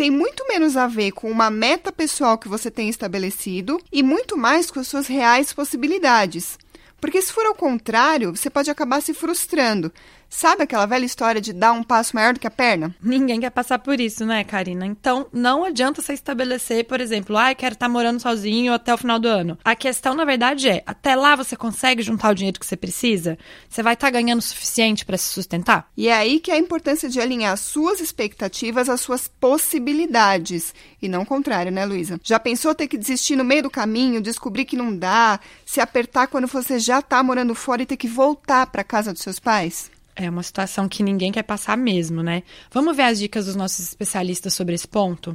tem 0.00 0.10
muito 0.10 0.48
menos 0.48 0.78
a 0.78 0.86
ver 0.86 1.12
com 1.12 1.30
uma 1.30 1.50
meta 1.50 1.92
pessoal 1.92 2.38
que 2.38 2.48
você 2.48 2.70
tem 2.70 2.88
estabelecido 2.88 3.78
e 3.92 4.02
muito 4.02 4.34
mais 4.34 4.70
com 4.70 4.80
as 4.80 4.88
suas 4.88 5.06
reais 5.06 5.52
possibilidades. 5.52 6.58
Porque 6.98 7.20
se 7.20 7.30
for 7.30 7.44
ao 7.44 7.54
contrário, 7.54 8.34
você 8.34 8.48
pode 8.48 8.70
acabar 8.70 9.02
se 9.02 9.12
frustrando, 9.12 9.92
Sabe 10.32 10.62
aquela 10.62 10.86
velha 10.86 11.04
história 11.04 11.40
de 11.40 11.52
dar 11.52 11.72
um 11.72 11.82
passo 11.82 12.14
maior 12.14 12.32
do 12.32 12.38
que 12.38 12.46
a 12.46 12.50
perna? 12.50 12.94
Ninguém 13.02 13.40
quer 13.40 13.50
passar 13.50 13.80
por 13.80 14.00
isso, 14.00 14.24
né, 14.24 14.44
Karina? 14.44 14.86
Então, 14.86 15.26
não 15.32 15.64
adianta 15.64 16.00
você 16.00 16.12
estabelecer, 16.12 16.84
por 16.84 17.00
exemplo, 17.00 17.36
ah, 17.36 17.52
quero 17.52 17.74
estar 17.74 17.88
morando 17.88 18.20
sozinho 18.20 18.72
até 18.72 18.94
o 18.94 18.96
final 18.96 19.18
do 19.18 19.26
ano. 19.26 19.58
A 19.64 19.74
questão, 19.74 20.14
na 20.14 20.24
verdade, 20.24 20.68
é: 20.68 20.84
até 20.86 21.16
lá 21.16 21.34
você 21.34 21.56
consegue 21.56 22.00
juntar 22.00 22.30
o 22.30 22.34
dinheiro 22.34 22.60
que 22.60 22.64
você 22.64 22.76
precisa? 22.76 23.36
Você 23.68 23.82
vai 23.82 23.94
estar 23.94 24.08
ganhando 24.08 24.38
o 24.38 24.42
suficiente 24.42 25.04
para 25.04 25.18
se 25.18 25.24
sustentar? 25.24 25.90
E 25.96 26.06
é 26.06 26.14
aí 26.14 26.38
que 26.38 26.52
é 26.52 26.54
a 26.54 26.58
importância 26.58 27.08
de 27.08 27.20
alinhar 27.20 27.52
as 27.52 27.60
suas 27.60 28.00
expectativas 28.00 28.88
às 28.88 29.00
suas 29.00 29.26
possibilidades. 29.26 30.72
E 31.02 31.08
não 31.08 31.22
o 31.22 31.26
contrário, 31.26 31.72
né, 31.72 31.84
Luísa? 31.84 32.20
Já 32.22 32.38
pensou 32.38 32.72
ter 32.72 32.86
que 32.86 32.96
desistir 32.96 33.34
no 33.34 33.44
meio 33.44 33.64
do 33.64 33.70
caminho, 33.70 34.20
descobrir 34.20 34.64
que 34.64 34.76
não 34.76 34.96
dá, 34.96 35.40
se 35.66 35.80
apertar 35.80 36.28
quando 36.28 36.46
você 36.46 36.78
já 36.78 37.00
está 37.00 37.20
morando 37.20 37.54
fora 37.54 37.82
e 37.82 37.86
ter 37.86 37.96
que 37.96 38.08
voltar 38.08 38.68
para 38.68 38.84
casa 38.84 39.12
dos 39.12 39.22
seus 39.22 39.40
pais? 39.40 39.90
É 40.22 40.28
uma 40.28 40.42
situação 40.42 40.86
que 40.86 41.02
ninguém 41.02 41.32
quer 41.32 41.42
passar 41.42 41.78
mesmo, 41.78 42.22
né? 42.22 42.42
Vamos 42.70 42.94
ver 42.94 43.04
as 43.04 43.18
dicas 43.18 43.46
dos 43.46 43.56
nossos 43.56 43.88
especialistas 43.88 44.52
sobre 44.52 44.74
esse 44.74 44.86
ponto? 44.86 45.34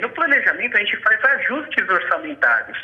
No 0.00 0.08
planejamento, 0.10 0.76
a 0.76 0.78
gente 0.78 0.96
faz 0.98 1.24
ajustes 1.24 1.88
orçamentários. 1.88 2.78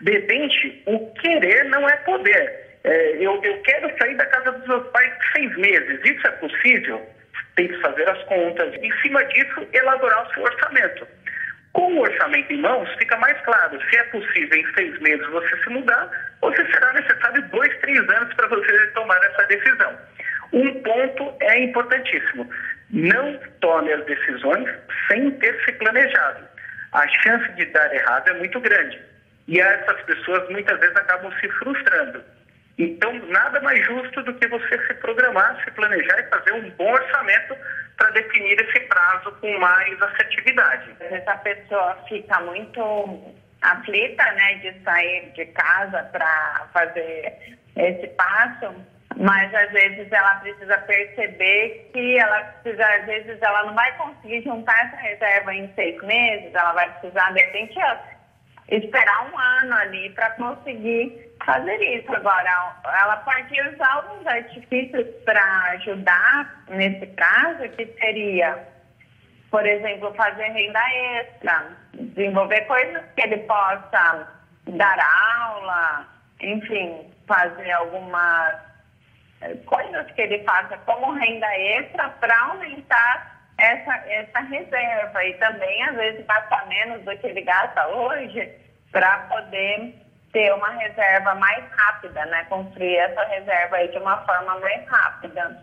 De 0.00 0.10
repente, 0.10 0.82
o 0.86 1.12
querer 1.14 1.66
não 1.66 1.88
é 1.88 1.96
poder. 1.98 2.78
É, 2.82 3.16
eu, 3.24 3.40
eu 3.44 3.62
quero 3.62 3.96
sair 3.96 4.16
da 4.16 4.26
casa 4.26 4.50
dos 4.58 4.66
meus 4.66 4.88
pais 4.88 5.12
seis 5.36 5.56
meses. 5.56 6.00
Isso 6.04 6.26
é 6.26 6.30
possível? 6.32 7.00
Tem 7.54 7.68
que 7.68 7.80
fazer 7.80 8.08
as 8.08 8.20
contas. 8.24 8.74
Em 8.82 8.92
cima 9.02 9.24
disso, 9.26 9.68
elaborar 9.72 10.26
o 10.26 10.34
seu 10.34 10.42
orçamento. 10.42 11.06
Com 11.72 11.94
o 11.94 12.00
orçamento 12.00 12.52
em 12.52 12.60
mãos, 12.60 12.88
fica 12.98 13.16
mais 13.18 13.40
claro 13.42 13.80
se 13.88 13.96
é 13.96 14.02
possível 14.04 14.58
em 14.58 14.74
seis 14.74 14.98
meses 14.98 15.24
você 15.28 15.62
se 15.62 15.70
mudar 15.70 16.10
ou 16.40 16.50
se 16.56 16.66
será 16.72 16.92
necessário 16.92 17.40
dois, 17.50 17.78
três 17.78 18.00
anos 18.00 18.34
para 18.34 18.48
você 18.48 18.86
tomar 18.88 19.18
essa 19.18 19.46
decisão. 19.46 19.96
Um 20.52 20.82
ponto 20.82 21.34
é 21.40 21.58
importantíssimo: 21.64 22.48
não 22.90 23.38
tome 23.60 23.92
as 23.92 24.04
decisões 24.06 24.68
sem 25.08 25.30
ter 25.32 25.64
se 25.64 25.72
planejado. 25.72 26.48
A 26.92 27.06
chance 27.22 27.52
de 27.52 27.66
dar 27.66 27.94
errado 27.94 28.28
é 28.28 28.34
muito 28.34 28.58
grande. 28.60 29.00
E 29.46 29.60
essas 29.60 30.00
pessoas 30.02 30.48
muitas 30.50 30.78
vezes 30.80 30.96
acabam 30.96 31.32
se 31.40 31.48
frustrando. 31.50 32.22
Então, 32.78 33.12
nada 33.28 33.60
mais 33.60 33.84
justo 33.84 34.22
do 34.22 34.32
que 34.34 34.46
você 34.48 34.86
se 34.86 34.94
programar, 34.94 35.62
se 35.64 35.70
planejar 35.72 36.20
e 36.20 36.30
fazer 36.30 36.52
um 36.52 36.70
bom 36.70 36.90
orçamento 36.90 37.56
para 37.96 38.10
definir 38.10 38.58
esse 38.58 38.80
prazo 38.86 39.32
com 39.40 39.58
mais 39.58 40.00
assertividade. 40.02 40.90
Essa 41.00 41.36
pessoa 41.38 41.98
fica 42.08 42.40
muito 42.40 43.34
aflita, 43.60 44.24
né, 44.32 44.54
de 44.54 44.82
sair 44.82 45.30
de 45.32 45.44
casa 45.46 46.02
para 46.04 46.68
fazer 46.72 47.58
esse 47.76 48.06
passo, 48.08 48.74
mas 49.20 49.54
às 49.54 49.70
vezes 49.70 50.10
ela 50.10 50.36
precisa 50.36 50.78
perceber 50.78 51.90
que 51.92 52.18
ela 52.18 52.42
precisa, 52.62 52.86
às 52.86 53.04
vezes 53.04 53.42
ela 53.42 53.64
não 53.64 53.74
vai 53.74 53.94
conseguir 53.98 54.42
juntar 54.42 54.86
essa 54.86 54.96
reserva 54.96 55.54
em 55.54 55.70
seis 55.74 56.02
meses, 56.02 56.54
ela 56.54 56.72
vai 56.72 56.90
precisar, 56.94 57.30
de 57.34 57.40
repente, 57.42 57.78
esperar 58.70 59.30
um 59.30 59.38
ano 59.38 59.74
ali 59.74 60.08
para 60.14 60.30
conseguir 60.30 61.34
fazer 61.44 61.76
isso. 61.98 62.10
Agora, 62.14 62.76
ela 62.82 63.18
pode 63.18 63.60
usar 63.60 63.92
alguns 63.92 64.26
artifícios 64.26 65.06
para 65.26 65.44
ajudar 65.72 66.64
nesse 66.70 67.06
prazo, 67.08 67.68
que 67.76 67.84
seria, 68.00 68.58
por 69.50 69.66
exemplo, 69.66 70.14
fazer 70.14 70.44
renda 70.44 70.80
extra, 71.18 71.66
desenvolver 71.92 72.62
coisas 72.62 73.04
que 73.14 73.20
ele 73.20 73.36
possa 73.40 74.28
dar 74.66 74.98
aula, 75.42 76.08
enfim, 76.40 77.12
fazer 77.26 77.70
algumas 77.72 78.69
coisas 79.66 80.10
que 80.12 80.20
ele 80.20 80.44
faça 80.44 80.76
como 80.78 81.12
renda 81.12 81.46
extra 81.56 82.08
para 82.10 82.38
aumentar 82.46 83.40
essa, 83.58 83.94
essa 84.08 84.40
reserva 84.40 85.24
e 85.24 85.34
também, 85.34 85.82
às 85.84 85.96
vezes, 85.96 86.26
gastar 86.26 86.66
menos 86.66 87.02
do 87.04 87.16
que 87.18 87.26
ele 87.26 87.42
gasta 87.42 87.86
hoje 87.88 88.50
para 88.90 89.18
poder 89.28 89.94
ter 90.32 90.52
uma 90.54 90.70
reserva 90.70 91.34
mais 91.34 91.64
rápida, 91.72 92.24
né? 92.26 92.44
Construir 92.48 92.96
essa 92.96 93.24
reserva 93.24 93.76
aí 93.76 93.88
de 93.88 93.98
uma 93.98 94.18
forma 94.24 94.58
mais 94.60 94.88
rápida. 94.88 95.56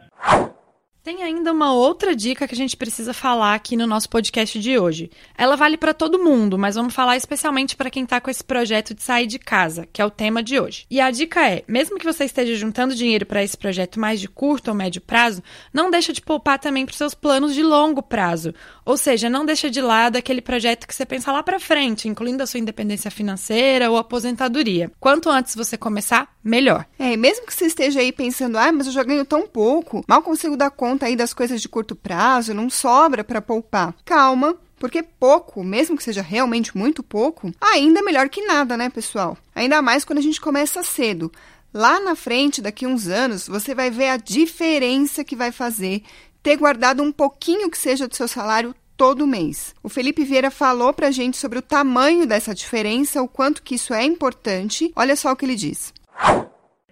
Tem 1.07 1.23
ainda 1.23 1.53
uma 1.53 1.71
outra 1.71 2.13
dica 2.13 2.45
que 2.45 2.53
a 2.53 2.57
gente 2.57 2.75
precisa 2.75 3.13
falar 3.13 3.55
aqui 3.55 3.77
no 3.77 3.87
nosso 3.87 4.09
podcast 4.09 4.59
de 4.59 4.77
hoje. 4.77 5.09
Ela 5.37 5.55
vale 5.55 5.77
para 5.77 5.93
todo 5.93 6.21
mundo, 6.21 6.57
mas 6.57 6.75
vamos 6.75 6.93
falar 6.93 7.15
especialmente 7.15 7.77
para 7.77 7.89
quem 7.89 8.03
está 8.03 8.19
com 8.19 8.29
esse 8.29 8.43
projeto 8.43 8.93
de 8.93 9.01
sair 9.01 9.25
de 9.25 9.39
casa, 9.39 9.87
que 9.93 10.01
é 10.01 10.05
o 10.05 10.11
tema 10.11 10.43
de 10.43 10.59
hoje. 10.59 10.85
E 10.91 10.99
a 10.99 11.09
dica 11.09 11.49
é, 11.49 11.63
mesmo 11.65 11.97
que 11.97 12.03
você 12.03 12.25
esteja 12.25 12.53
juntando 12.55 12.93
dinheiro 12.93 13.25
para 13.25 13.41
esse 13.41 13.57
projeto 13.57 14.01
mais 14.01 14.19
de 14.19 14.27
curto 14.27 14.67
ou 14.67 14.75
médio 14.75 14.99
prazo, 14.99 15.41
não 15.71 15.89
deixa 15.89 16.11
de 16.11 16.19
poupar 16.19 16.59
também 16.59 16.85
para 16.85 16.93
seus 16.93 17.13
planos 17.13 17.55
de 17.55 17.63
longo 17.63 18.03
prazo. 18.03 18.53
Ou 18.83 18.97
seja, 18.97 19.29
não 19.29 19.45
deixa 19.45 19.69
de 19.69 19.79
lado 19.79 20.17
aquele 20.17 20.41
projeto 20.41 20.85
que 20.85 20.93
você 20.93 21.05
pensa 21.05 21.31
lá 21.31 21.41
para 21.41 21.57
frente, 21.57 22.09
incluindo 22.09 22.43
a 22.43 22.45
sua 22.45 22.59
independência 22.59 23.09
financeira 23.09 23.89
ou 23.89 23.95
aposentadoria. 23.95 24.91
Quanto 24.99 25.29
antes 25.29 25.55
você 25.55 25.77
começar, 25.77 26.35
melhor. 26.43 26.85
É, 26.99 27.15
mesmo 27.15 27.45
que 27.45 27.53
você 27.53 27.65
esteja 27.65 28.01
aí 28.01 28.11
pensando, 28.11 28.57
ah, 28.57 28.73
mas 28.73 28.87
eu 28.87 28.93
já 28.93 29.03
ganho 29.03 29.23
tão 29.23 29.47
pouco, 29.47 30.03
mal 30.05 30.21
consigo 30.21 30.57
dar 30.57 30.69
conta 30.69 30.96
aí 31.05 31.15
das 31.15 31.33
coisas 31.33 31.61
de 31.61 31.69
curto 31.69 31.95
prazo, 31.95 32.53
não 32.53 32.69
sobra 32.69 33.23
para 33.23 33.41
poupar. 33.41 33.95
Calma, 34.05 34.55
porque 34.79 35.01
pouco, 35.01 35.63
mesmo 35.63 35.97
que 35.97 36.03
seja 36.03 36.21
realmente 36.21 36.77
muito 36.77 37.01
pouco, 37.01 37.51
ainda 37.61 37.99
é 37.99 38.03
melhor 38.03 38.29
que 38.29 38.45
nada, 38.45 38.77
né, 38.77 38.89
pessoal? 38.89 39.37
Ainda 39.55 39.81
mais 39.81 40.05
quando 40.05 40.19
a 40.19 40.23
gente 40.23 40.41
começa 40.41 40.83
cedo. 40.83 41.31
Lá 41.73 41.99
na 41.99 42.15
frente, 42.15 42.61
daqui 42.61 42.87
uns 42.87 43.07
anos, 43.07 43.47
você 43.47 43.75
vai 43.75 43.91
ver 43.91 44.09
a 44.09 44.17
diferença 44.17 45.23
que 45.23 45.35
vai 45.35 45.51
fazer 45.51 46.03
ter 46.41 46.55
guardado 46.55 47.03
um 47.03 47.11
pouquinho 47.11 47.69
que 47.69 47.77
seja 47.77 48.07
do 48.07 48.15
seu 48.15 48.27
salário 48.27 48.73
todo 48.95 49.27
mês. 49.27 49.75
O 49.83 49.89
Felipe 49.89 50.23
Vieira 50.23 50.49
falou 50.49 50.93
pra 50.93 51.11
gente 51.11 51.37
sobre 51.37 51.59
o 51.59 51.61
tamanho 51.61 52.25
dessa 52.25 52.55
diferença, 52.55 53.21
o 53.21 53.27
quanto 53.27 53.61
que 53.61 53.75
isso 53.75 53.93
é 53.93 54.03
importante. 54.03 54.91
Olha 54.95 55.15
só 55.15 55.31
o 55.31 55.35
que 55.35 55.45
ele 55.45 55.55
diz. 55.55 55.93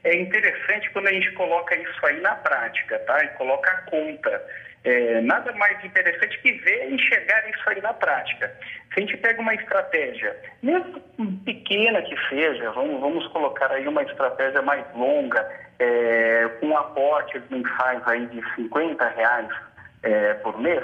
É 0.06 0.16
interessante 0.16 0.88
quando 0.92 1.08
a 1.08 1.12
gente 1.12 1.32
coloca 1.32 1.76
isso 1.76 2.06
aí 2.06 2.22
na 2.22 2.36
prática, 2.36 3.00
tá? 3.00 3.24
E 3.24 3.28
coloca 3.30 3.72
a 3.72 3.82
conta. 3.90 4.46
É, 4.84 5.20
nada 5.22 5.52
mais 5.54 5.84
interessante 5.84 6.40
que 6.42 6.52
ver 6.54 6.90
e 6.90 6.94
enxergar 6.94 7.50
isso 7.50 7.68
aí 7.68 7.82
na 7.82 7.92
prática. 7.92 8.56
Se 8.94 9.00
a 9.00 9.00
gente 9.00 9.18
pega 9.18 9.42
uma 9.42 9.56
estratégia, 9.56 10.38
mesmo 10.62 11.02
pequena 11.44 12.04
que 12.04 12.16
seja, 12.30 12.70
vamos, 12.72 13.02
vamos 13.02 13.28
colocar 13.30 13.72
aí 13.72 13.88
uma 13.88 14.04
estratégia 14.04 14.62
mais 14.62 14.86
longa, 14.96 15.42
é, 15.80 16.50
com 16.60 16.78
aportes 16.78 17.42
mensais 17.50 18.00
aí 18.06 18.28
de 18.28 18.44
50 18.54 19.08
reais 19.10 19.50
é, 20.04 20.36
por 20.36 20.62
mês, 20.62 20.84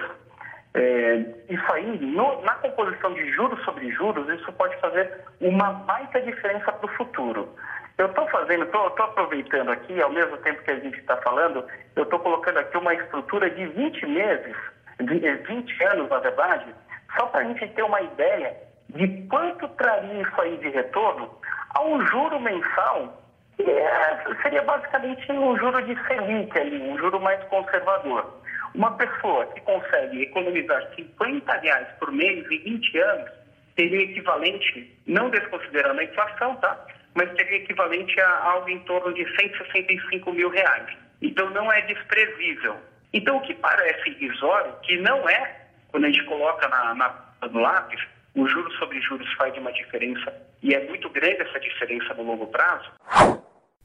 é, 0.74 1.26
isso 1.48 1.72
aí, 1.72 2.00
no, 2.00 2.42
na 2.42 2.56
composição 2.56 3.14
de 3.14 3.32
juros 3.34 3.64
sobre 3.64 3.92
juros, 3.92 4.28
isso 4.30 4.52
pode 4.54 4.76
fazer 4.78 5.12
uma 5.40 5.74
baita 5.74 6.20
diferença 6.22 6.72
para 6.72 6.90
o 6.90 6.96
futuro. 6.96 7.56
Eu 8.02 8.08
estou 8.08 8.28
fazendo, 8.30 8.64
estou 8.64 8.88
aproveitando 8.88 9.70
aqui, 9.70 10.02
ao 10.02 10.12
mesmo 10.12 10.36
tempo 10.38 10.64
que 10.64 10.72
a 10.72 10.80
gente 10.80 10.98
está 10.98 11.18
falando, 11.18 11.64
eu 11.96 12.02
estou 12.02 12.18
colocando 12.18 12.58
aqui 12.58 12.76
uma 12.76 12.96
estrutura 12.96 13.48
de 13.48 13.64
20 13.64 14.08
meses, 14.08 14.56
de 15.00 15.20
20 15.20 15.84
anos, 15.84 16.10
na 16.10 16.18
verdade, 16.18 16.66
só 17.16 17.28
para 17.28 17.42
a 17.42 17.44
gente 17.44 17.68
ter 17.68 17.84
uma 17.84 18.02
ideia 18.02 18.58
de 18.90 19.08
quanto 19.28 19.68
traria 19.68 20.20
isso 20.20 20.42
aí 20.42 20.58
de 20.58 20.70
retorno 20.70 21.30
a 21.76 21.84
um 21.84 22.04
juro 22.08 22.40
mensal, 22.40 23.22
que 23.56 23.70
é, 23.70 24.20
seria 24.42 24.64
basicamente 24.64 25.32
um 25.32 25.56
juro 25.60 25.80
de 25.84 25.96
Selic 26.08 26.58
ali, 26.58 26.82
um 26.82 26.98
juro 26.98 27.20
mais 27.20 27.44
conservador. 27.50 28.42
Uma 28.74 28.98
pessoa 28.98 29.46
que 29.46 29.62
consegue 29.62 30.24
economizar 30.24 30.90
50 30.96 31.54
reais 31.54 31.88
por 32.00 32.12
mês 32.12 32.50
em 32.50 32.64
20 32.64 32.98
anos, 32.98 33.32
teria 33.76 34.02
equivalente, 34.02 35.00
não 35.06 35.30
desconsiderando 35.30 36.02
a 36.02 36.04
inflação, 36.04 36.56
tá? 36.56 36.84
Mas 37.14 37.30
seria 37.36 37.58
equivalente 37.58 38.20
a 38.20 38.44
algo 38.44 38.70
em 38.70 38.80
torno 38.82 39.14
de 39.14 39.24
165 39.36 40.32
mil 40.34 40.50
reais. 40.50 40.98
Então 41.22 41.50
não 41.52 41.72
é 41.72 41.82
desprezível. 41.82 42.78
Então 43.14 43.38
o 43.38 43.42
que 43.42 43.54
parece 43.56 44.10
irrisório, 44.10 44.74
que 44.84 44.98
não 44.98 45.28
é, 45.30 45.68
quando 45.90 46.06
a 46.06 46.08
gente 46.10 46.24
coloca 46.26 46.68
na, 46.68 46.96
na, 46.96 47.48
no 47.50 47.60
lápis, 47.60 48.02
o 48.34 48.48
juros 48.48 48.74
sobre 48.78 49.02
juros 49.02 49.32
faz 49.34 49.56
uma 49.58 49.72
diferença 49.74 50.34
e 50.64 50.74
é 50.74 50.88
muito 50.88 51.10
grande 51.10 51.42
essa 51.42 51.60
diferença 51.60 52.14
no 52.14 52.24
longo 52.24 52.48
prazo. 52.48 52.92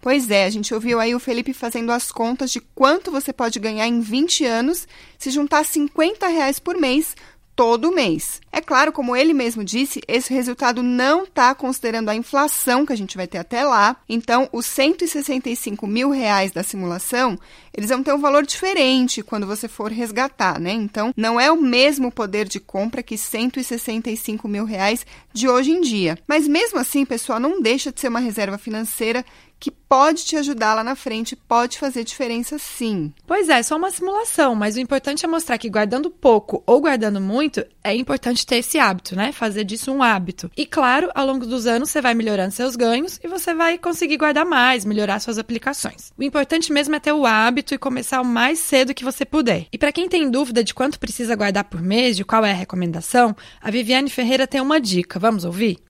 Pois 0.01 0.31
é, 0.31 0.45
a 0.45 0.51
gente 0.51 0.73
ouviu 0.73 1.01
aí 1.01 1.15
o 1.15 1.19
Felipe 1.19 1.53
fazendo 1.53 1.91
as 1.91 2.13
contas 2.13 2.53
de 2.53 2.61
quanto 2.61 3.11
você 3.11 3.33
pode 3.33 3.59
ganhar 3.59 3.89
em 3.89 4.01
20 4.01 4.45
anos 4.45 4.87
se 5.19 5.31
juntar 5.31 5.65
50 5.65 6.29
reais 6.29 6.61
por 6.61 6.77
mês 6.77 7.17
todo 7.57 7.91
mês. 7.91 8.41
É 8.53 8.61
claro, 8.61 8.93
como 8.93 9.17
ele 9.17 9.33
mesmo 9.33 9.65
disse, 9.65 10.03
esse 10.07 10.33
resultado 10.33 10.83
não 10.83 11.25
está 11.25 11.55
considerando 11.55 12.11
a 12.11 12.15
inflação 12.15 12.85
que 12.85 12.93
a 12.93 12.97
gente 12.97 13.17
vai 13.17 13.27
ter 13.27 13.39
até 13.39 13.65
lá. 13.65 13.97
Então, 14.07 14.49
os 14.53 14.67
165 14.67 15.87
mil 15.87 16.11
reais 16.11 16.53
da 16.53 16.63
simulação, 16.63 17.39
eles 17.75 17.89
vão 17.89 18.03
ter 18.03 18.13
um 18.13 18.21
valor 18.21 18.45
diferente 18.45 19.23
quando 19.23 19.47
você 19.47 19.67
for 19.67 19.91
resgatar, 19.91 20.61
né? 20.61 20.73
Então, 20.73 21.15
não 21.17 21.41
é 21.41 21.51
o 21.51 21.61
mesmo 21.61 22.13
poder 22.13 22.47
de 22.47 22.61
compra 22.61 23.03
que 23.03 23.17
165 23.17 24.47
mil 24.47 24.67
reais 24.67 25.07
de 25.33 25.49
hoje 25.49 25.71
em 25.71 25.81
dia. 25.81 26.19
Mas 26.29 26.47
mesmo 26.47 26.79
assim, 26.79 27.07
pessoal, 27.07 27.41
não 27.41 27.63
deixa 27.63 27.91
de 27.91 28.01
ser 28.01 28.09
uma 28.09 28.21
reserva 28.21 28.59
financeira 28.59 29.25
que 29.67 29.71
pode 29.73 30.25
te 30.25 30.37
ajudar 30.37 30.75
lá 30.75 30.85
na 30.85 30.95
frente, 30.95 31.35
pode 31.35 31.77
fazer 31.77 32.05
diferença 32.05 32.57
sim. 32.57 33.13
Pois 33.27 33.49
é, 33.49 33.61
só 33.65 33.77
uma 33.77 33.91
simulação, 33.91 34.55
mas 34.55 34.77
o 34.77 34.79
importante 34.79 35.25
é 35.25 35.29
mostrar 35.29 35.59
que 35.59 35.69
guardando 35.69 36.09
pouco 36.09 36.63
ou 36.65 36.81
guardando 36.81 37.21
muito, 37.21 37.67
é 37.83 37.93
importante 37.93 38.47
ter 38.47 38.59
esse 38.59 38.79
hábito, 38.79 39.17
né? 39.17 39.33
Fazer 39.33 39.65
disso 39.65 39.91
um 39.91 40.05
hábito. 40.05 40.49
E 40.57 40.65
claro, 40.65 41.11
ao 41.17 41.27
longo 41.27 41.45
dos 41.45 41.67
anos 41.67 41.91
você 41.91 42.01
vai 42.01 42.15
melhorando 42.15 42.53
seus 42.53 42.77
ganhos 42.77 43.19
e 43.25 43.27
você 43.27 43.53
vai 43.55 43.77
conseguir 43.77 44.19
guardar 44.19 44.47
mais, 44.47 44.85
melhorar 44.85 45.19
suas 45.19 45.37
aplicações. 45.37 46.13
O 46.17 46.23
importante 46.23 46.73
mesmo 46.73 46.95
é 46.95 47.01
ter 47.01 47.13
o 47.13 47.27
hábito 47.27 47.75
e 47.75 47.79
começar 47.79 48.21
o 48.21 48.25
mais 48.25 48.61
cedo 48.61 48.95
que 48.95 49.03
você 49.03 49.25
puder. 49.25 49.67
E 49.73 49.77
para 49.77 49.91
quem 49.91 50.09
tem 50.09 50.31
dúvida 50.31 50.63
de 50.63 50.75
quanto 50.75 51.01
precisa 51.01 51.35
guardar 51.35 51.65
por 51.65 51.83
mês, 51.83 52.17
de 52.17 52.25
qual 52.25 52.45
é 52.45 52.53
a 52.53 52.55
recomendação, 52.55 53.35
a 53.61 53.69
Viviane 53.69 54.11
Ferreira 54.11 54.47
tem 54.47 54.61
uma 54.61 54.81
dica. 54.81 55.19
Vamos 55.19 55.45
ouvir? 55.45 55.81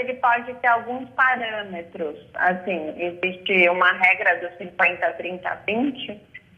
Ele 0.00 0.14
pode 0.14 0.52
ter 0.54 0.68
alguns 0.68 1.08
parâmetros. 1.10 2.16
Assim, 2.34 2.94
existe 2.96 3.68
uma 3.68 3.92
regra 3.92 4.36
do 4.36 4.56
50, 4.56 5.12
30, 5.12 5.62
20, 5.66 6.06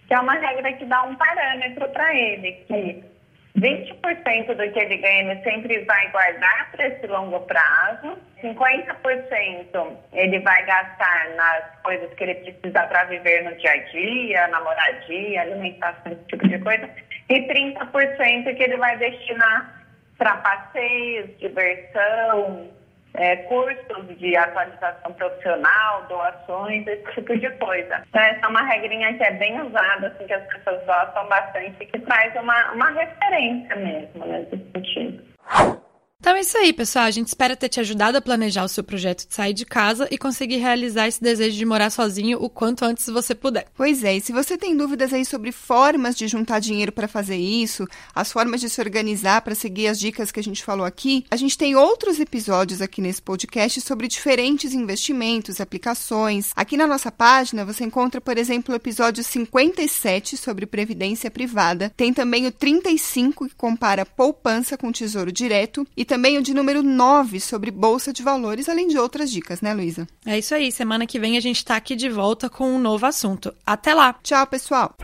que 0.07 0.15
é 0.15 0.21
uma 0.21 0.35
regra 0.35 0.73
que 0.73 0.85
dá 0.85 1.03
um 1.05 1.15
parâmetro 1.15 1.89
para 1.91 2.15
ele, 2.15 2.53
que 2.67 3.05
20% 3.59 4.55
do 4.55 4.73
que 4.73 4.79
ele 4.79 4.97
ganha 4.99 5.33
ele 5.33 5.43
sempre 5.43 5.85
vai 5.85 6.11
guardar 6.11 6.71
para 6.71 6.87
esse 6.87 7.07
longo 7.07 7.41
prazo, 7.41 8.17
50% 8.43 9.97
ele 10.13 10.39
vai 10.41 10.65
gastar 10.65 11.31
nas 11.37 11.81
coisas 11.83 12.13
que 12.15 12.25
ele 12.25 12.35
precisa 12.37 12.87
para 12.87 13.05
viver 13.05 13.45
no 13.45 13.55
dia 13.57 13.73
a 13.73 13.77
dia, 13.77 14.49
na 14.49 14.61
moradia, 14.61 15.43
alimentação, 15.43 16.13
esse 16.13 16.25
tipo 16.25 16.49
de 16.49 16.59
coisa, 16.61 16.89
e 17.29 17.41
30% 17.43 18.57
que 18.57 18.63
ele 18.63 18.77
vai 18.77 18.97
destinar 18.99 19.85
para 20.17 20.37
passeios, 20.37 21.39
diversão, 21.39 22.69
é, 23.15 23.37
cursos 23.37 24.19
de 24.19 24.37
atualização 24.37 25.13
profissional, 25.15 26.07
doações, 26.09 26.87
esse 26.87 27.13
tipo 27.13 27.37
de 27.39 27.51
coisa. 27.59 28.03
Então, 28.09 28.23
essa 28.23 28.47
é 28.47 28.49
uma 28.49 28.63
regrinha 28.63 29.15
que 29.15 29.25
é 29.25 29.33
bem 29.33 29.61
usada, 29.61 30.09
assim, 30.09 30.27
que 30.27 30.33
as 30.33 30.47
pessoas 30.47 30.85
gostam 30.87 31.29
bastante, 31.29 31.87
que 31.87 31.99
traz 32.01 32.35
uma, 32.37 32.73
uma 32.73 32.91
referência 32.91 33.77
mesmo 33.77 34.27
nesse 34.27 34.57
sentido. 34.73 35.25
Então 36.21 36.37
é 36.37 36.41
isso 36.43 36.59
aí, 36.59 36.71
pessoal. 36.71 37.07
A 37.07 37.11
gente 37.11 37.29
espera 37.29 37.57
ter 37.57 37.71
te 37.71 37.81
ajudado 37.81 38.19
a 38.19 38.21
planejar 38.21 38.63
o 38.63 38.69
seu 38.69 38.85
projeto 38.85 39.27
de 39.27 39.35
sair 39.35 39.55
de 39.55 39.65
casa 39.65 40.07
e 40.11 40.19
conseguir 40.19 40.59
realizar 40.59 41.09
esse 41.09 41.21
desejo 41.21 41.57
de 41.57 41.65
morar 41.65 41.89
sozinho 41.89 42.37
o 42.43 42.51
quanto 42.51 42.85
antes 42.85 43.07
você 43.07 43.35
puder. 43.35 43.67
Pois 43.75 44.05
é, 44.05 44.15
e 44.15 44.21
se 44.21 44.31
você 44.31 44.59
tem 44.59 44.77
dúvidas 44.77 45.15
aí 45.15 45.25
sobre 45.25 45.51
formas 45.51 46.15
de 46.15 46.29
juntar 46.29 46.61
dinheiro 46.61 46.93
para 46.93 47.09
fazer 47.09 47.39
isso, 47.39 47.87
as 48.15 48.31
formas 48.31 48.61
de 48.61 48.69
se 48.69 48.83
organizar 48.83 49.41
para 49.41 49.55
seguir 49.55 49.87
as 49.87 49.99
dicas 49.99 50.31
que 50.31 50.39
a 50.39 50.43
gente 50.43 50.63
falou 50.63 50.85
aqui, 50.85 51.25
a 51.31 51.37
gente 51.37 51.57
tem 51.57 51.75
outros 51.75 52.21
episódios 52.21 52.83
aqui 52.83 53.01
nesse 53.01 53.23
podcast 53.23 53.81
sobre 53.81 54.07
diferentes 54.07 54.75
investimentos, 54.75 55.59
aplicações. 55.59 56.53
Aqui 56.55 56.77
na 56.77 56.87
nossa 56.87 57.11
página 57.11 57.65
você 57.65 57.85
encontra, 57.85 58.21
por 58.21 58.37
exemplo, 58.37 58.75
o 58.75 58.77
episódio 58.77 59.25
57 59.25 60.37
sobre 60.37 60.67
previdência 60.67 61.31
privada. 61.31 61.91
Tem 61.97 62.13
também 62.13 62.47
o 62.47 62.53
35 62.53 63.49
que 63.49 63.55
compara 63.55 64.05
poupança 64.05 64.77
com 64.77 64.93
tesouro 64.93 65.33
direto 65.33 65.87
e 65.97 66.10
também 66.11 66.39
o 66.39 66.43
de 66.43 66.53
número 66.53 66.83
9 66.83 67.39
sobre 67.39 67.71
Bolsa 67.71 68.13
de 68.13 68.21
Valores, 68.21 68.69
além 68.69 68.89
de 68.89 68.99
outras 68.99 69.31
dicas, 69.31 69.61
né, 69.61 69.73
Luísa? 69.73 70.09
É 70.27 70.37
isso 70.37 70.53
aí. 70.53 70.73
Semana 70.73 71.07
que 71.07 71.21
vem 71.21 71.37
a 71.37 71.41
gente 71.41 71.59
está 71.59 71.77
aqui 71.77 71.95
de 71.95 72.09
volta 72.09 72.51
com 72.51 72.69
um 72.69 72.81
novo 72.81 73.07
assunto. 73.07 73.55
Até 73.65 73.95
lá! 73.95 74.13
Tchau, 74.21 74.45
pessoal! 74.49 74.97